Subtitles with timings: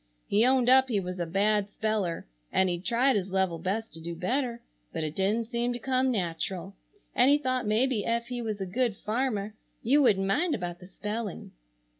[0.25, 4.01] He owned up he was a bad speller and he'd tried his level best to
[4.01, 6.75] do better but it didn't seem to come natural,
[7.13, 9.53] and he thought maybe ef he was a good farmer
[9.83, 11.51] you wouldn't mind about the spelling.